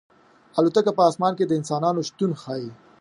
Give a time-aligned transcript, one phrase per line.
[0.57, 2.69] الوتکه په اسمان کې د انسان شتون ښيي.